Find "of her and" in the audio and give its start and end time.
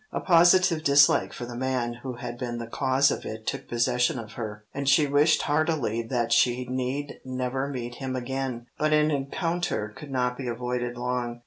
4.17-4.89